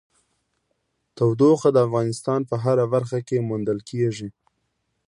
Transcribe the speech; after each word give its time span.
تودوخه 1.15 1.69
د 1.73 1.77
افغانستان 1.87 2.41
په 2.49 2.55
هره 2.63 2.85
برخه 2.93 3.19
کې 3.27 3.45
موندل 3.49 3.79
کېږي. 3.89 4.29